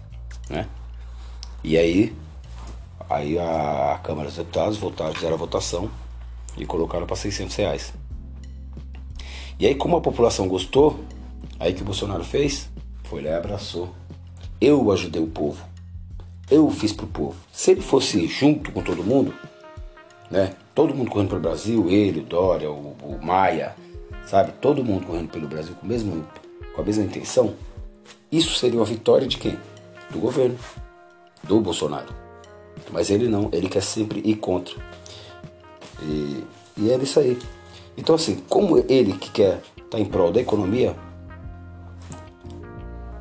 né? 0.50 0.66
E 1.64 1.76
aí, 1.76 2.14
aí 3.08 3.38
a 3.38 3.98
Câmara 4.04 4.28
dos 4.28 4.36
Deputados 4.36 4.76
votaram, 4.76 5.14
fizeram 5.14 5.34
a 5.34 5.38
votação 5.38 5.90
e 6.56 6.66
colocaram 6.66 7.06
para 7.06 7.16
600 7.16 7.56
reais. 7.56 7.92
E 9.58 9.66
aí, 9.66 9.74
como 9.74 9.96
a 9.96 10.00
população 10.00 10.46
gostou, 10.46 11.00
aí 11.58 11.72
que 11.72 11.82
o 11.82 11.84
Bolsonaro 11.84 12.22
fez? 12.22 12.68
Foi 13.04 13.20
lá 13.20 13.30
e 13.30 13.34
abraçou. 13.34 13.88
Eu 14.60 14.90
ajudei 14.92 15.20
o 15.20 15.26
povo. 15.26 15.64
Eu 16.48 16.70
fiz 16.70 16.92
pro 16.92 17.06
povo. 17.06 17.36
Se 17.52 17.72
ele 17.72 17.80
fosse 17.80 18.26
junto 18.28 18.70
com 18.70 18.82
todo 18.82 19.02
mundo, 19.02 19.34
né? 20.30 20.54
Todo 20.74 20.94
mundo 20.94 21.10
correndo 21.10 21.30
pelo 21.30 21.40
Brasil, 21.40 21.88
ele, 21.90 22.20
o 22.20 22.24
Dória, 22.24 22.70
o, 22.70 22.94
o 23.02 23.18
Maia, 23.20 23.74
sabe? 24.26 24.52
Todo 24.60 24.84
mundo 24.84 25.06
correndo 25.06 25.28
pelo 25.30 25.48
Brasil 25.48 25.74
com, 25.74 25.86
mesmo, 25.86 26.24
com 26.74 26.80
a 26.80 26.84
mesma 26.84 27.02
intenção. 27.02 27.54
Isso 28.30 28.54
seria 28.54 28.78
uma 28.78 28.86
vitória 28.86 29.26
de 29.26 29.38
quem? 29.38 29.58
Do 30.10 30.20
governo, 30.20 30.56
do 31.42 31.60
Bolsonaro. 31.60 32.14
Mas 32.92 33.10
ele 33.10 33.26
não, 33.26 33.48
ele 33.52 33.68
quer 33.68 33.82
sempre 33.82 34.20
ir 34.24 34.36
contra. 34.36 34.74
E, 36.02 36.44
e 36.76 36.90
é 36.90 36.96
isso 36.96 37.18
aí. 37.18 37.36
Então, 37.98 38.14
assim, 38.14 38.38
como 38.48 38.78
ele 38.88 39.12
que 39.14 39.28
quer 39.28 39.60
estar 39.76 39.88
tá 39.90 39.98
em 39.98 40.04
prol 40.04 40.30
da 40.30 40.40
economia, 40.40 40.94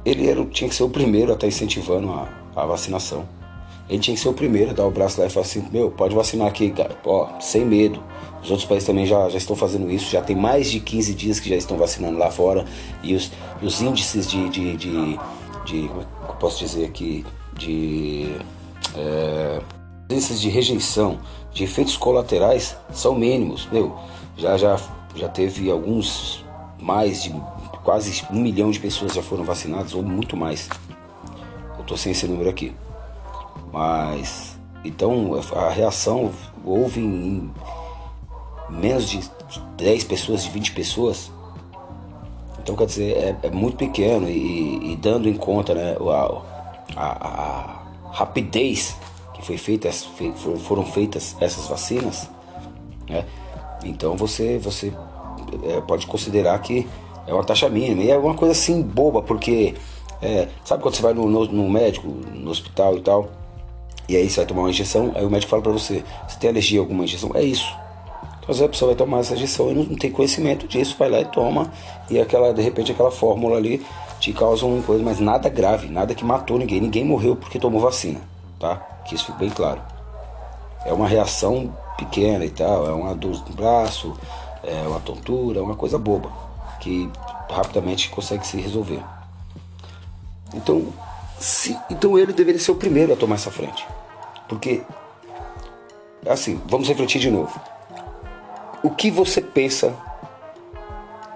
ele 0.05 0.29
era, 0.29 0.45
tinha 0.45 0.69
que 0.69 0.75
ser 0.75 0.83
o 0.83 0.89
primeiro 0.89 1.31
a 1.31 1.33
estar 1.33 1.41
tá 1.41 1.47
incentivando 1.47 2.11
a, 2.11 2.29
a 2.55 2.65
vacinação. 2.65 3.27
Ele 3.89 3.99
tinha 3.99 4.15
que 4.15 4.21
ser 4.21 4.29
o 4.29 4.33
primeiro 4.33 4.69
a 4.69 4.73
dar 4.73 4.85
o 4.85 4.91
braço 4.91 5.19
lá 5.19 5.25
e 5.25 5.29
falar 5.31 5.45
assim: 5.47 5.67
meu, 5.71 5.89
pode 5.89 6.13
vacinar 6.13 6.47
aqui, 6.47 6.69
cara, 6.69 6.95
ó, 7.03 7.39
sem 7.39 7.65
medo. 7.65 8.01
Os 8.43 8.51
outros 8.51 8.67
países 8.67 8.85
também 8.85 9.05
já, 9.05 9.27
já 9.29 9.37
estão 9.37 9.55
fazendo 9.55 9.89
isso, 9.89 10.11
já 10.11 10.21
tem 10.21 10.35
mais 10.35 10.69
de 10.69 10.79
15 10.79 11.13
dias 11.15 11.39
que 11.39 11.49
já 11.49 11.55
estão 11.55 11.75
vacinando 11.75 12.19
lá 12.19 12.29
fora. 12.29 12.63
E 13.01 13.15
os, 13.15 13.31
os 13.61 13.81
índices 13.81 14.29
de, 14.29 14.47
de, 14.49 14.77
de, 14.77 15.19
de 15.65 15.87
Como 15.87 16.01
é 16.01 16.03
que 16.03 16.31
eu 16.31 16.35
posso 16.39 16.59
dizer 16.59 16.85
aqui? 16.85 17.25
De. 17.57 18.35
É, 18.95 19.59
índices 20.11 20.39
de 20.39 20.49
rejeição, 20.49 21.17
de 21.51 21.63
efeitos 21.63 21.97
colaterais 21.97 22.77
são 22.93 23.15
mínimos. 23.15 23.67
Meu, 23.71 23.97
já, 24.37 24.55
já, 24.57 24.79
já 25.15 25.27
teve 25.27 25.69
alguns, 25.69 26.45
mais 26.79 27.23
de 27.23 27.33
quase 27.83 28.23
um 28.31 28.39
milhão 28.39 28.69
de 28.69 28.79
pessoas 28.79 29.13
já 29.13 29.23
foram 29.23 29.43
vacinadas, 29.43 29.93
ou 29.93 30.03
muito 30.03 30.37
mais. 30.37 30.69
Eu 31.77 31.83
tô 31.85 31.97
sem 31.97 32.11
esse 32.11 32.27
número 32.27 32.49
aqui. 32.49 32.73
Mas, 33.71 34.57
então, 34.83 35.31
a 35.55 35.69
reação, 35.69 36.31
houve 36.63 36.99
em 36.99 37.51
menos 38.69 39.09
de 39.09 39.21
10 39.77 40.03
pessoas, 40.03 40.43
de 40.43 40.49
20 40.51 40.73
pessoas. 40.73 41.31
Então, 42.59 42.75
quer 42.75 42.85
dizer, 42.85 43.17
é, 43.17 43.35
é 43.43 43.49
muito 43.49 43.77
pequeno 43.77 44.29
e, 44.29 44.91
e, 44.91 44.95
dando 44.97 45.29
em 45.29 45.35
conta 45.35 45.73
né, 45.73 45.95
a, 45.95 46.41
a, 46.95 47.27
a 47.27 48.11
rapidez 48.11 48.95
que 49.33 49.45
foi 49.45 49.57
feita, 49.57 49.89
foram 50.65 50.83
feitas 50.83 51.35
essas 51.39 51.67
vacinas, 51.67 52.29
né? 53.09 53.25
Então 53.83 54.15
você, 54.15 54.57
você 54.57 54.91
é, 55.63 55.81
pode 55.81 56.07
considerar 56.07 56.59
que 56.59 56.87
é 57.27 57.33
uma 57.33 57.43
taxa 57.43 57.69
mínima. 57.69 58.03
E 58.03 58.09
é 58.09 58.17
uma 58.17 58.33
coisa 58.33 58.53
assim 58.53 58.81
boba, 58.81 59.21
porque 59.21 59.75
é, 60.21 60.47
sabe 60.63 60.81
quando 60.81 60.95
você 60.95 61.01
vai 61.01 61.13
no, 61.13 61.27
no, 61.29 61.45
no, 61.45 61.69
médico, 61.69 62.07
no 62.07 62.49
hospital 62.49 62.97
e 62.97 63.01
tal, 63.01 63.29
e 64.09 64.15
aí 64.15 64.29
você 64.29 64.37
vai 64.37 64.45
tomar 64.45 64.61
uma 64.61 64.69
injeção, 64.69 65.11
aí 65.13 65.25
o 65.25 65.29
médico 65.29 65.49
fala 65.49 65.61
pra 65.61 65.71
você, 65.71 66.03
você 66.27 66.39
tem 66.39 66.49
alergia 66.49 66.79
a 66.79 66.81
alguma 66.81 67.03
injeção? 67.03 67.31
É 67.35 67.43
isso. 67.43 67.67
Então 68.39 68.49
às 68.49 68.57
vezes 68.57 68.63
a 68.63 68.69
pessoa 68.69 68.89
vai 68.89 68.95
tomar 68.95 69.19
essa 69.19 69.35
injeção 69.35 69.69
e 69.69 69.75
não, 69.75 69.83
não 69.83 69.95
tem 69.95 70.09
conhecimento 70.09 70.67
disso, 70.67 70.95
vai 70.97 71.09
lá 71.09 71.19
e 71.19 71.25
toma, 71.25 71.71
e 72.09 72.19
aquela, 72.19 72.53
de 72.53 72.61
repente 72.61 72.91
aquela 72.91 73.11
fórmula 73.11 73.57
ali 73.57 73.85
te 74.19 74.33
causa 74.33 74.65
uma 74.65 74.81
coisa, 74.81 75.03
mas 75.03 75.19
nada 75.19 75.49
grave, 75.49 75.87
nada 75.89 76.15
que 76.15 76.25
matou 76.25 76.57
ninguém, 76.57 76.79
ninguém 76.79 77.05
morreu 77.05 77.35
porque 77.35 77.59
tomou 77.59 77.81
vacina, 77.81 78.21
tá? 78.59 78.77
Que 79.05 79.13
isso 79.13 79.25
fique 79.25 79.37
bem 79.37 79.49
claro. 79.49 79.81
É 80.85 80.93
uma 80.93 81.07
reação 81.07 81.75
pequena 81.97 82.45
e 82.45 82.49
tal, 82.49 82.87
é 82.87 82.93
uma 82.93 83.15
dor 83.15 83.43
no 83.49 83.55
braço, 83.55 84.15
é 84.63 84.87
uma 84.87 84.99
tontura, 84.99 85.59
é 85.59 85.61
uma 85.61 85.75
coisa 85.75 85.97
boba, 85.97 86.31
que 86.79 87.09
rapidamente 87.49 88.09
consegue 88.09 88.45
se 88.45 88.57
resolver. 88.57 89.03
Então, 90.53 90.93
se, 91.39 91.77
então 91.89 92.17
ele 92.17 92.33
deveria 92.33 92.59
ser 92.59 92.71
o 92.71 92.75
primeiro 92.75 93.13
a 93.13 93.15
tomar 93.15 93.35
essa 93.35 93.51
frente. 93.51 93.85
Porque, 94.47 94.81
assim, 96.27 96.61
vamos 96.65 96.87
refletir 96.87 97.19
de 97.19 97.29
novo. 97.29 97.59
O 98.83 98.91
que 98.91 99.11
você 99.11 99.41
pensa 99.41 99.93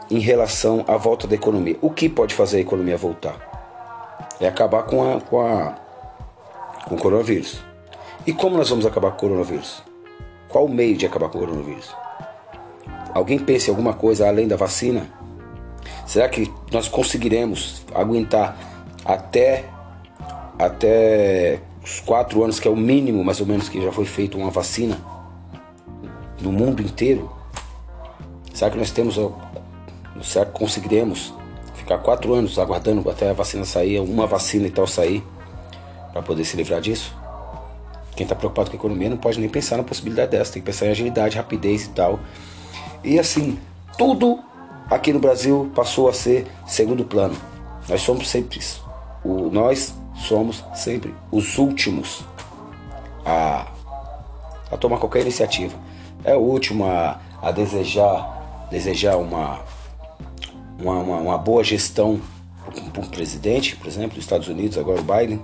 em 0.10 0.20
relação 0.20 0.86
à 0.88 0.96
volta 0.98 1.28
da 1.28 1.36
economia? 1.36 1.78
O 1.82 1.90
que 1.90 2.08
pode 2.08 2.34
fazer 2.34 2.58
a 2.58 2.62
economia 2.62 2.98
voltar? 2.98 3.50
É 4.40 4.48
acabar 4.48 4.84
com, 4.84 5.12
a, 5.12 5.22
com, 5.22 5.42
a, 5.42 5.76
com 6.88 6.96
o 6.96 6.98
coronavírus. 6.98 7.62
E 8.26 8.34
como 8.34 8.58
nós 8.58 8.70
vamos 8.70 8.86
acabar 8.86 9.12
com 9.12 9.18
o 9.18 9.30
coronavírus? 9.30 9.84
Qual 10.52 10.66
o 10.66 10.70
meio 10.70 10.98
de 10.98 11.06
acabar 11.06 11.30
com 11.30 11.38
o 11.38 11.42
coronavírus? 11.42 11.96
Alguém 13.14 13.40
pensa 13.40 13.70
em 13.70 13.72
alguma 13.72 13.94
coisa 13.94 14.28
além 14.28 14.48
da 14.48 14.58
vacina? 14.58 15.10
Será 16.06 16.28
que 16.28 16.52
nós 16.72 16.90
conseguiremos 16.90 17.84
aguentar 17.96 18.58
até 19.06 19.66
até 20.60 21.60
os 21.84 22.00
quatro 22.02 22.44
anos, 22.44 22.60
que 22.60 22.68
é 22.68 22.72
o 22.72 22.76
mínimo 22.76 23.24
mais 23.24 23.40
ou 23.40 23.48
menos 23.48 23.68
que 23.68 23.82
já 23.82 23.92
foi 23.92 24.06
feito 24.06 24.38
uma 24.38 24.52
vacina 24.52 25.00
no 26.42 26.52
mundo 26.52 26.82
inteiro? 26.82 27.32
Será 28.54 28.70
que 28.70 28.78
nós 28.78 28.92
temos, 28.92 29.18
será 30.22 30.46
que 30.46 30.52
conseguiremos 30.52 31.34
ficar 31.74 31.98
quatro 32.00 32.34
anos 32.34 32.60
aguardando 32.60 33.10
até 33.10 33.30
a 33.30 33.34
vacina 33.34 33.66
sair, 33.66 34.00
uma 34.00 34.28
vacina 34.28 34.68
e 34.68 34.72
tal 34.72 34.86
sair, 34.86 35.24
para 36.12 36.22
poder 36.22 36.44
se 36.44 36.58
livrar 36.58 36.82
disso? 36.82 37.21
Quem 38.16 38.24
está 38.24 38.36
preocupado 38.36 38.70
com 38.70 38.76
a 38.76 38.80
economia 38.80 39.10
não 39.10 39.18
pode 39.18 39.40
nem 39.40 39.50
pensar 39.50 39.78
na 39.78 39.84
possibilidade 39.84 40.32
dessa, 40.32 40.54
tem 40.54 40.62
que 40.62 40.66
pensar 40.66 40.88
em 40.88 40.92
agilidade, 40.92 41.38
rapidez 41.38 41.86
e 41.86 41.90
tal. 41.90 42.20
E 43.04 43.18
assim, 43.18 43.58
tudo 43.98 44.40
aqui 44.90 45.14
no 45.14 45.20
Brasil 45.20 45.72
passou 45.74 46.10
a 46.10 46.14
ser 46.14 46.48
segundo 46.68 47.06
plano. 47.06 47.36
Nós 47.88 48.02
somos 48.02 48.30
sempre 48.30 48.60
isso. 48.60 48.84
O, 49.24 49.50
nós 49.50 49.94
somos 50.16 50.64
sempre 50.76 51.14
os 51.32 51.58
últimos 51.58 52.24
a, 53.26 53.68
a 54.72 54.78
tomar 54.78 54.98
qualquer 54.98 55.22
iniciativa. 55.22 55.74
É 56.24 56.36
o 56.36 56.40
último 56.40 56.86
a, 56.86 57.20
a 57.42 57.52
desejar, 57.52 58.68
desejar 58.70 59.18
uma, 59.18 59.62
uma, 60.80 60.94
uma, 61.00 61.18
uma 61.18 61.38
boa 61.38 61.64
gestão 61.64 62.20
para 62.94 63.02
um 63.02 63.08
presidente, 63.08 63.76
por 63.76 63.88
exemplo, 63.88 64.16
dos 64.16 64.24
Estados 64.24 64.48
Unidos, 64.48 64.78
agora 64.78 65.02
o 65.02 65.04
Biden. 65.04 65.42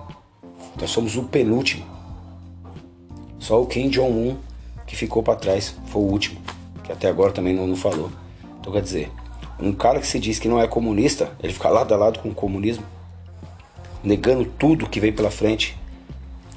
Nós 0.79 0.91
somos 0.91 1.15
o 1.15 1.23
penúltimo. 1.23 1.96
Só 3.47 3.61
o 3.61 3.65
Kim 3.65 3.87
Jong-un 3.87 4.35
que 4.85 4.93
ficou 4.93 5.23
para 5.23 5.37
trás 5.37 5.73
foi 5.85 6.01
o 6.01 6.05
último, 6.05 6.37
que 6.83 6.91
até 6.91 7.07
agora 7.07 7.31
também 7.31 7.53
não, 7.53 7.65
não 7.65 7.77
falou. 7.77 8.11
Então 8.59 8.73
quer 8.73 8.81
dizer, 8.81 9.09
um 9.57 9.71
cara 9.71 10.01
que 10.01 10.07
se 10.07 10.19
diz 10.19 10.37
que 10.37 10.49
não 10.49 10.59
é 10.61 10.67
comunista, 10.67 11.31
ele 11.41 11.53
fica 11.53 11.69
lado 11.69 11.93
a 11.93 11.97
lado 11.97 12.19
com 12.19 12.27
o 12.27 12.35
comunismo 12.35 12.83
negando 14.03 14.43
tudo 14.43 14.89
que 14.89 14.99
vem 14.99 15.13
pela 15.13 15.31
frente. 15.31 15.77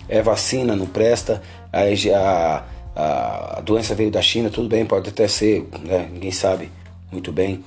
É 0.08 0.20
vacina, 0.20 0.74
não 0.74 0.84
presta, 0.84 1.40
a, 1.72 2.64
a, 2.96 3.58
a 3.58 3.60
doença 3.60 3.94
veio 3.94 4.10
da 4.10 4.20
China, 4.20 4.50
tudo 4.50 4.68
bem, 4.68 4.84
pode 4.84 5.10
até 5.10 5.28
ser, 5.28 5.68
né? 5.84 6.08
ninguém 6.12 6.32
sabe 6.32 6.72
muito 7.12 7.30
bem. 7.30 7.62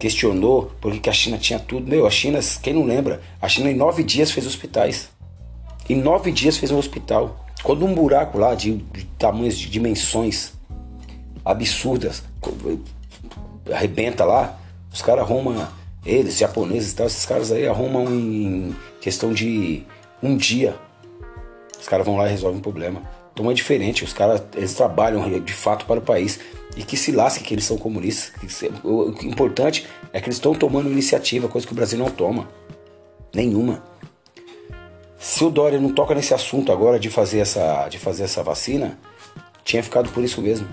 Questionou 0.00 0.72
porque 0.80 1.08
a 1.08 1.12
China 1.12 1.38
tinha 1.38 1.60
tudo. 1.60 1.88
Meu, 1.88 2.08
a 2.08 2.10
China, 2.10 2.40
quem 2.60 2.72
não 2.72 2.84
lembra, 2.84 3.22
a 3.40 3.48
China 3.48 3.70
em 3.70 3.76
nove 3.76 4.02
dias 4.02 4.32
fez 4.32 4.44
hospitais. 4.48 5.10
Em 5.88 5.94
nove 5.94 6.32
dias 6.32 6.56
fez 6.56 6.72
um 6.72 6.78
hospital. 6.78 7.43
Quando 7.64 7.86
um 7.86 7.94
buraco 7.94 8.36
lá 8.36 8.54
de, 8.54 8.76
de 8.76 9.04
tamanhos, 9.18 9.56
de 9.56 9.70
dimensões 9.70 10.52
absurdas, 11.42 12.22
arrebenta 13.72 14.22
lá, 14.26 14.58
os 14.92 15.00
caras 15.00 15.24
arrumam 15.24 15.66
eles, 16.04 16.36
japoneses 16.36 16.92
e 16.92 16.96
tal, 16.96 17.06
esses 17.06 17.24
caras 17.24 17.50
aí 17.50 17.66
arrumam 17.66 18.04
em 18.14 18.76
questão 19.00 19.32
de 19.32 19.82
um 20.22 20.36
dia. 20.36 20.76
Os 21.80 21.88
caras 21.88 22.04
vão 22.04 22.18
lá 22.18 22.26
e 22.26 22.30
resolvem 22.30 22.58
o 22.58 22.62
problema. 22.62 23.02
Então 23.32 23.50
é 23.50 23.54
diferente, 23.54 24.04
os 24.04 24.12
caras 24.12 24.42
eles 24.54 24.74
trabalham 24.74 25.40
de 25.40 25.52
fato 25.54 25.86
para 25.86 25.98
o 25.98 26.02
país. 26.02 26.38
E 26.76 26.82
que 26.82 26.98
se 26.98 27.12
lasque 27.12 27.44
que 27.44 27.54
eles 27.54 27.64
são 27.64 27.78
comunistas. 27.78 28.62
O 28.82 29.14
importante 29.22 29.86
é 30.12 30.20
que 30.20 30.26
eles 30.26 30.36
estão 30.36 30.54
tomando 30.54 30.90
iniciativa, 30.90 31.48
coisa 31.48 31.66
que 31.66 31.72
o 31.72 31.76
Brasil 31.76 31.98
não 31.98 32.10
toma. 32.10 32.46
Nenhuma. 33.34 33.82
Se 35.24 35.42
o 35.42 35.48
Dória 35.48 35.80
não 35.80 35.88
toca 35.88 36.14
nesse 36.14 36.34
assunto 36.34 36.70
agora 36.70 37.00
de 37.00 37.08
fazer 37.08 37.38
essa, 37.38 37.88
de 37.88 37.98
fazer 37.98 38.24
essa 38.24 38.42
vacina, 38.42 38.98
tinha 39.64 39.82
ficado 39.82 40.10
por 40.10 40.22
isso 40.22 40.42
mesmo. 40.42 40.68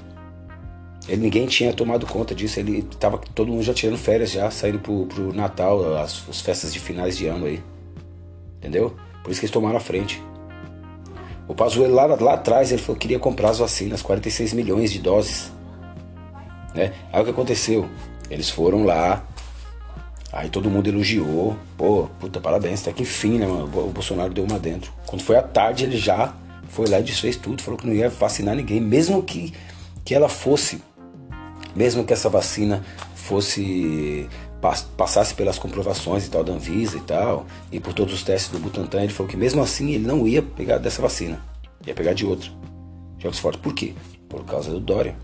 Ele, 1.07 1.21
ninguém 1.21 1.47
tinha 1.47 1.71
tomado 1.71 2.05
conta 2.05 2.35
disso, 2.35 2.59
ele 2.59 2.81
tava 2.99 3.17
todo 3.33 3.47
mundo 3.47 3.63
já 3.63 3.73
tirando 3.73 3.97
férias 3.97 4.29
já, 4.29 4.51
saindo 4.51 4.79
pro, 4.79 5.05
pro 5.05 5.33
Natal, 5.33 5.95
as, 5.95 6.27
as 6.27 6.41
festas 6.41 6.73
de 6.73 6.81
finais 6.81 7.17
de 7.17 7.27
ano 7.27 7.45
aí. 7.45 7.63
Entendeu? 8.57 8.93
Por 9.23 9.31
isso 9.31 9.39
que 9.39 9.45
eles 9.45 9.53
tomaram 9.53 9.77
a 9.77 9.79
frente. 9.79 10.21
O 11.47 11.55
Pazuello 11.55 11.95
lá, 11.95 12.05
lá 12.07 12.33
atrás 12.33 12.73
ele 12.73 12.81
falou 12.81 12.97
que 12.97 13.07
queria 13.07 13.19
comprar 13.19 13.51
as 13.51 13.59
vacinas, 13.59 14.01
46 14.01 14.51
milhões 14.51 14.91
de 14.91 14.99
doses. 14.99 15.49
Né? 16.75 16.91
Aí 17.13 17.21
o 17.21 17.23
que 17.23 17.31
aconteceu? 17.31 17.89
Eles 18.29 18.49
foram 18.49 18.83
lá, 18.83 19.25
aí 20.31 20.49
todo 20.49 20.69
mundo 20.69 20.87
elogiou. 20.87 21.57
Pô, 21.77 22.07
puta, 22.19 22.39
parabéns, 22.39 22.81
até 22.81 22.93
que 22.93 23.03
enfim, 23.03 23.37
né, 23.37 23.47
mano? 23.47 23.65
O 23.65 23.91
Bolsonaro 23.91 24.33
deu 24.33 24.43
uma 24.43 24.59
dentro. 24.59 24.91
Quando 25.05 25.23
foi 25.23 25.35
à 25.35 25.41
tarde, 25.41 25.83
ele 25.83 25.97
já 25.97 26.33
foi 26.69 26.87
lá 26.87 26.99
e 26.99 27.03
desfez 27.03 27.35
tudo, 27.35 27.61
falou 27.61 27.77
que 27.77 27.85
não 27.85 27.93
ia 27.93 28.09
vacinar 28.09 28.55
ninguém, 28.55 28.79
mesmo 28.79 29.21
que, 29.21 29.53
que 30.05 30.15
ela 30.15 30.29
fosse 30.29 30.81
mesmo 31.75 32.03
que 32.03 32.13
essa 32.13 32.29
vacina 32.29 32.83
fosse 33.15 34.27
passasse 34.95 35.33
pelas 35.33 35.57
comprovações 35.57 36.27
e 36.27 36.29
tal 36.29 36.43
da 36.43 36.53
Anvisa 36.53 36.97
e 36.97 37.01
tal, 37.01 37.47
e 37.71 37.79
por 37.79 37.93
todos 37.93 38.13
os 38.13 38.21
testes 38.21 38.51
do 38.51 38.59
Butantan, 38.59 39.01
ele 39.01 39.11
falou 39.11 39.29
que 39.29 39.35
mesmo 39.35 39.61
assim 39.61 39.91
ele 39.91 40.05
não 40.05 40.27
ia 40.27 40.41
pegar 40.41 40.77
dessa 40.77 41.01
vacina, 41.01 41.41
ia 41.85 41.95
pegar 41.95 42.13
de 42.13 42.25
outra, 42.25 42.51
de 43.17 43.27
Oxford. 43.27 43.57
Por 43.57 43.73
quê? 43.73 43.93
Por 44.29 44.45
causa 44.45 44.69
do 44.69 44.79
Dória. 44.79 45.15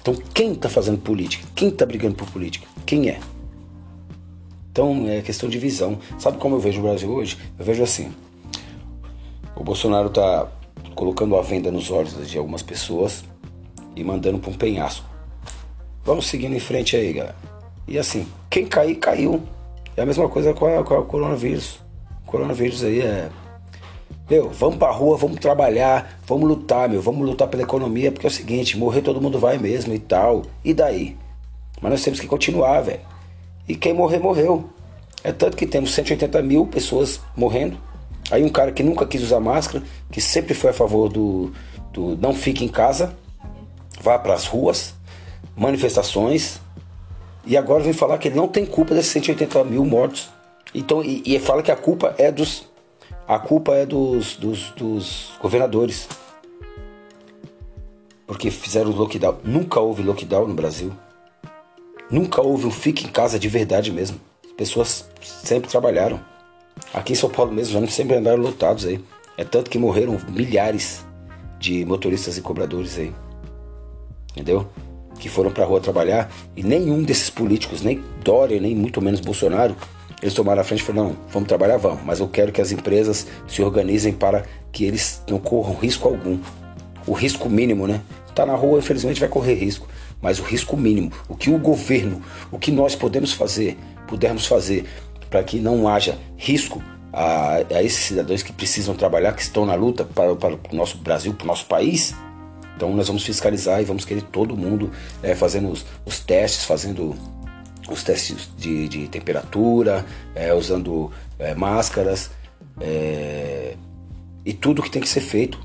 Então 0.00 0.14
quem 0.32 0.52
está 0.52 0.70
fazendo 0.70 0.98
política? 0.98 1.46
Quem 1.54 1.68
está 1.68 1.84
brigando 1.84 2.14
por 2.14 2.30
política? 2.30 2.66
Quem 2.86 3.10
é? 3.10 3.20
Então 4.78 5.08
é 5.08 5.20
questão 5.22 5.48
de 5.48 5.58
visão. 5.58 5.98
Sabe 6.20 6.38
como 6.38 6.54
eu 6.54 6.60
vejo 6.60 6.78
o 6.78 6.84
Brasil 6.84 7.10
hoje? 7.10 7.36
Eu 7.58 7.64
vejo 7.64 7.82
assim: 7.82 8.12
o 9.56 9.64
Bolsonaro 9.64 10.06
está 10.06 10.46
colocando 10.94 11.34
a 11.34 11.42
venda 11.42 11.68
nos 11.72 11.90
olhos 11.90 12.30
de 12.30 12.38
algumas 12.38 12.62
pessoas 12.62 13.24
e 13.96 14.04
mandando 14.04 14.38
para 14.38 14.50
um 14.52 14.54
penhasco. 14.54 15.04
Vamos 16.04 16.28
seguindo 16.28 16.54
em 16.54 16.60
frente 16.60 16.94
aí, 16.94 17.12
galera. 17.12 17.34
E 17.88 17.98
assim, 17.98 18.24
quem 18.48 18.66
cair, 18.66 18.94
caiu. 18.94 19.42
É 19.96 20.02
a 20.02 20.06
mesma 20.06 20.28
coisa 20.28 20.54
com, 20.54 20.66
a, 20.66 20.84
com 20.84 20.94
o 20.94 21.02
coronavírus. 21.02 21.80
O 22.24 22.30
coronavírus 22.30 22.84
aí 22.84 23.00
é. 23.00 23.30
Meu, 24.30 24.48
vamos 24.48 24.76
pra 24.76 24.92
rua, 24.92 25.16
vamos 25.16 25.40
trabalhar, 25.40 26.20
vamos 26.24 26.48
lutar, 26.48 26.88
meu, 26.88 27.02
vamos 27.02 27.26
lutar 27.26 27.48
pela 27.48 27.64
economia, 27.64 28.12
porque 28.12 28.28
é 28.28 28.30
o 28.30 28.32
seguinte, 28.32 28.78
morrer 28.78 29.02
todo 29.02 29.20
mundo 29.20 29.40
vai 29.40 29.58
mesmo 29.58 29.92
e 29.92 29.98
tal. 29.98 30.42
E 30.64 30.72
daí? 30.72 31.16
Mas 31.82 31.90
nós 31.90 32.02
temos 32.04 32.20
que 32.20 32.28
continuar, 32.28 32.80
velho. 32.82 33.17
E 33.68 33.76
quem 33.76 33.92
morrer, 33.92 34.18
morreu. 34.18 34.70
É 35.22 35.30
tanto 35.30 35.56
que 35.56 35.66
temos 35.66 35.92
180 35.92 36.40
mil 36.42 36.66
pessoas 36.66 37.20
morrendo. 37.36 37.78
Aí 38.30 38.42
um 38.42 38.48
cara 38.48 38.72
que 38.72 38.82
nunca 38.82 39.06
quis 39.06 39.22
usar 39.22 39.40
máscara, 39.40 39.84
que 40.10 40.20
sempre 40.20 40.54
foi 40.54 40.70
a 40.70 40.72
favor 40.72 41.08
do, 41.08 41.52
do 41.92 42.16
não 42.16 42.34
fique 42.34 42.64
em 42.64 42.68
casa, 42.68 43.14
vá 44.00 44.18
para 44.18 44.34
as 44.34 44.46
ruas, 44.46 44.94
manifestações, 45.56 46.60
e 47.46 47.56
agora 47.56 47.82
vem 47.82 47.92
falar 47.92 48.18
que 48.18 48.28
ele 48.28 48.36
não 48.36 48.46
tem 48.46 48.66
culpa 48.66 48.94
desses 48.94 49.10
180 49.12 49.64
mil 49.64 49.84
mortos. 49.84 50.28
Então, 50.74 51.02
e, 51.02 51.22
e 51.24 51.38
fala 51.38 51.62
que 51.62 51.70
a 51.70 51.76
culpa 51.76 52.14
é 52.18 52.30
dos. 52.30 52.66
A 53.26 53.38
culpa 53.38 53.74
é 53.74 53.86
dos, 53.86 54.36
dos, 54.36 54.70
dos 54.72 55.32
governadores. 55.40 56.06
porque 58.26 58.50
fizeram 58.50 58.90
lockdown. 58.90 59.38
Nunca 59.42 59.80
houve 59.80 60.02
lockdown 60.02 60.46
no 60.46 60.54
Brasil. 60.54 60.92
Nunca 62.10 62.40
houve 62.40 62.66
um 62.66 62.70
fique 62.70 63.04
em 63.04 63.08
casa 63.08 63.38
de 63.38 63.48
verdade 63.48 63.92
mesmo. 63.92 64.18
As 64.44 64.52
pessoas 64.52 65.08
sempre 65.20 65.68
trabalharam. 65.68 66.20
Aqui 66.94 67.12
em 67.12 67.16
São 67.16 67.28
Paulo 67.28 67.52
mesmo, 67.52 67.74
já 67.74 67.80
não 67.80 67.88
sempre 67.88 68.16
andaram 68.16 68.40
lotados 68.40 68.86
aí. 68.86 69.00
É 69.36 69.44
tanto 69.44 69.70
que 69.70 69.78
morreram 69.78 70.18
milhares 70.28 71.04
de 71.58 71.84
motoristas 71.84 72.38
e 72.38 72.40
cobradores 72.40 72.98
aí. 72.98 73.12
Entendeu? 74.32 74.68
Que 75.18 75.28
foram 75.28 75.50
pra 75.50 75.64
rua 75.64 75.80
trabalhar 75.80 76.30
e 76.56 76.62
nenhum 76.62 77.02
desses 77.02 77.28
políticos, 77.28 77.82
nem 77.82 78.02
Dória, 78.24 78.60
nem 78.60 78.74
muito 78.74 79.00
menos 79.00 79.20
Bolsonaro, 79.20 79.76
eles 80.22 80.34
tomaram 80.34 80.60
a 80.60 80.64
frente 80.64 80.80
e 80.80 80.84
falaram: 80.84 81.08
não, 81.08 81.16
vamos 81.30 81.48
trabalhar, 81.48 81.76
vamos, 81.76 82.02
mas 82.04 82.20
eu 82.20 82.28
quero 82.28 82.52
que 82.52 82.60
as 82.60 82.72
empresas 82.72 83.26
se 83.46 83.62
organizem 83.62 84.12
para 84.12 84.44
que 84.72 84.84
eles 84.84 85.22
não 85.28 85.38
corram 85.38 85.74
risco 85.74 86.08
algum. 86.08 86.38
O 87.06 87.12
risco 87.12 87.48
mínimo, 87.48 87.86
né? 87.86 88.02
Tá 88.34 88.44
na 88.44 88.54
rua, 88.54 88.78
infelizmente, 88.78 89.18
vai 89.18 89.28
correr 89.28 89.54
risco, 89.54 89.87
mas 90.20 90.38
o 90.38 90.42
risco 90.42 90.76
mínimo, 90.76 91.12
o 91.28 91.36
que 91.36 91.50
o 91.50 91.58
governo, 91.58 92.22
o 92.50 92.58
que 92.58 92.70
nós 92.70 92.94
podemos 92.94 93.32
fazer, 93.32 93.78
pudermos 94.06 94.46
fazer 94.46 94.86
para 95.30 95.42
que 95.42 95.58
não 95.58 95.88
haja 95.88 96.18
risco 96.36 96.82
a, 97.12 97.56
a, 97.56 97.82
esses 97.82 98.04
cidadãos 98.04 98.42
que 98.42 98.52
precisam 98.52 98.94
trabalhar, 98.94 99.32
que 99.32 99.42
estão 99.42 99.64
na 99.64 99.74
luta 99.74 100.04
para, 100.04 100.34
para 100.34 100.54
o 100.54 100.76
nosso 100.76 100.98
Brasil, 100.98 101.34
para 101.34 101.44
o 101.44 101.46
nosso 101.46 101.66
país. 101.66 102.14
Então 102.76 102.94
nós 102.94 103.08
vamos 103.08 103.24
fiscalizar 103.24 103.80
e 103.80 103.84
vamos 103.84 104.04
querer 104.04 104.22
todo 104.22 104.56
mundo 104.56 104.90
é, 105.22 105.34
fazendo 105.34 105.70
os, 105.70 105.84
os 106.04 106.20
testes, 106.20 106.64
fazendo 106.64 107.14
os 107.88 108.02
testes 108.02 108.50
de, 108.56 108.88
de 108.88 109.08
temperatura, 109.08 110.04
é, 110.34 110.54
usando 110.54 111.10
é, 111.38 111.54
máscaras 111.54 112.30
é, 112.80 113.74
e 114.44 114.52
tudo 114.52 114.82
que 114.82 114.90
tem 114.90 115.02
que 115.02 115.08
ser 115.08 115.20
feito, 115.20 115.58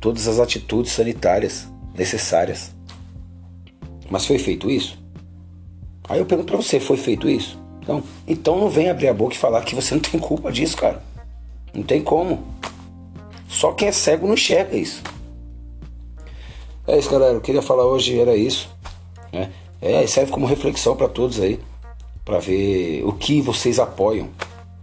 todas 0.00 0.26
as 0.26 0.38
atitudes 0.38 0.92
sanitárias 0.92 1.68
necessárias. 1.94 2.74
Mas 4.10 4.26
foi 4.26 4.38
feito 4.38 4.68
isso? 4.68 4.98
Aí 6.08 6.18
eu 6.18 6.26
pergunto 6.26 6.48
para 6.52 6.60
você, 6.60 6.80
foi 6.80 6.96
feito 6.96 7.28
isso? 7.28 7.56
Então, 7.80 8.02
então 8.26 8.58
não 8.58 8.68
vem 8.68 8.90
abrir 8.90 9.08
a 9.08 9.14
boca 9.14 9.34
e 9.34 9.38
falar 9.38 9.62
que 9.62 9.74
você 9.74 9.94
não 9.94 10.02
tem 10.02 10.18
culpa 10.20 10.50
disso, 10.50 10.76
cara. 10.76 11.02
Não 11.72 11.84
tem 11.84 12.02
como. 12.02 12.42
Só 13.48 13.72
quem 13.72 13.88
é 13.88 13.92
cego 13.92 14.26
não 14.26 14.34
enxerga 14.34 14.76
isso. 14.76 15.02
É 16.86 16.98
isso, 16.98 17.10
galera. 17.10 17.34
Eu 17.34 17.40
queria 17.40 17.62
falar 17.62 17.86
hoje 17.86 18.18
era 18.18 18.36
isso. 18.36 18.68
Né? 19.32 19.52
É, 19.80 20.06
serve 20.06 20.32
como 20.32 20.46
reflexão 20.46 20.96
para 20.96 21.08
todos 21.08 21.40
aí, 21.40 21.60
para 22.24 22.38
ver 22.38 23.02
o 23.04 23.12
que 23.12 23.40
vocês 23.40 23.78
apoiam, 23.78 24.28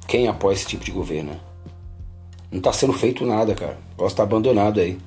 quem 0.07 0.27
apoia 0.27 0.55
esse 0.55 0.65
tipo 0.65 0.83
de 0.83 0.91
governo. 0.91 1.31
Né? 1.31 1.39
Não 2.49 2.59
está 2.59 2.71
sendo 2.71 2.93
feito 2.93 3.25
nada, 3.25 3.53
cara. 3.53 3.77
O 3.89 3.91
negócio 3.91 4.17
tá 4.17 4.23
abandonado 4.23 4.79
aí. 4.79 4.97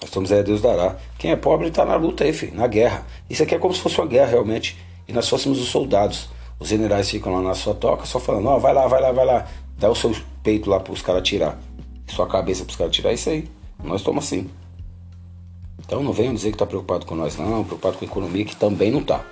Nós 0.00 0.08
estamos 0.08 0.32
aí, 0.32 0.40
a 0.40 0.42
Deus 0.42 0.62
dará. 0.62 0.96
Quem 1.18 1.30
é 1.30 1.36
pobre 1.36 1.68
está 1.68 1.84
na 1.84 1.94
luta 1.94 2.24
aí, 2.24 2.32
filho, 2.32 2.54
na 2.54 2.66
guerra. 2.66 3.06
Isso 3.28 3.42
aqui 3.42 3.54
é 3.54 3.58
como 3.58 3.74
se 3.74 3.80
fosse 3.80 4.00
uma 4.00 4.06
guerra 4.06 4.30
realmente. 4.30 4.78
E 5.06 5.12
nós 5.12 5.28
fôssemos 5.28 5.60
os 5.60 5.68
soldados. 5.68 6.28
Os 6.58 6.68
generais 6.68 7.10
ficam 7.10 7.34
lá 7.34 7.42
na 7.42 7.54
sua 7.54 7.74
toca 7.74 8.06
só 8.06 8.18
falando: 8.18 8.48
Ó, 8.48 8.56
oh, 8.56 8.60
vai 8.60 8.72
lá, 8.72 8.86
vai 8.86 9.00
lá, 9.00 9.12
vai 9.12 9.26
lá. 9.26 9.46
Dá 9.76 9.90
o 9.90 9.94
seu 9.94 10.14
peito 10.42 10.70
lá 10.70 10.80
para 10.80 10.92
os 10.92 11.02
caras 11.02 11.22
tirar. 11.22 11.58
Sua 12.08 12.26
cabeça 12.26 12.64
para 12.64 12.70
os 12.70 12.76
caras 12.76 12.94
tirar. 12.94 13.12
Isso 13.12 13.28
aí. 13.28 13.46
Nós 13.84 14.00
estamos 14.00 14.24
assim. 14.24 14.48
Então 15.78 16.02
não 16.02 16.12
venham 16.12 16.32
dizer 16.32 16.48
que 16.50 16.54
está 16.54 16.66
preocupado 16.66 17.04
com 17.04 17.14
nós, 17.14 17.36
não, 17.36 17.64
preocupado 17.64 17.98
com 17.98 18.04
a 18.04 18.08
economia, 18.08 18.44
que 18.44 18.54
também 18.54 18.90
não 18.90 19.00
está. 19.00 19.24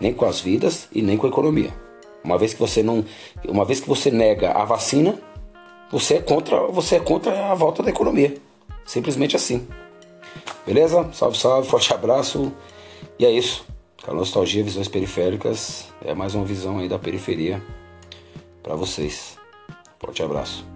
Nem 0.00 0.12
com 0.12 0.24
as 0.24 0.40
vidas 0.40 0.88
e 0.92 1.02
nem 1.02 1.16
com 1.16 1.26
a 1.26 1.30
economia. 1.30 1.72
Uma 2.22 2.36
vez 2.38 2.52
que 2.52 2.60
você 2.60 2.82
não. 2.82 3.04
Uma 3.48 3.64
vez 3.64 3.80
que 3.80 3.88
você 3.88 4.10
nega 4.10 4.52
a 4.52 4.64
vacina, 4.64 5.18
você 5.90 6.14
é 6.14 6.20
contra, 6.20 6.66
você 6.66 6.96
é 6.96 7.00
contra 7.00 7.50
a 7.50 7.54
volta 7.54 7.82
da 7.82 7.90
economia. 7.90 8.36
Simplesmente 8.84 9.36
assim. 9.36 9.66
Beleza? 10.66 11.08
Salve, 11.12 11.38
salve, 11.38 11.68
forte 11.68 11.92
abraço. 11.92 12.52
E 13.18 13.26
é 13.26 13.30
isso. 13.30 13.64
Com 14.04 14.14
nostalgia, 14.14 14.62
visões 14.64 14.88
periféricas. 14.88 15.86
É 16.04 16.14
mais 16.14 16.34
uma 16.34 16.44
visão 16.44 16.78
aí 16.78 16.88
da 16.88 16.98
periferia 16.98 17.62
para 18.62 18.74
vocês. 18.74 19.38
Forte 19.98 20.22
abraço. 20.22 20.69